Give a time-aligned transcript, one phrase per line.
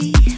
[0.00, 0.37] be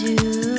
[0.00, 0.51] you.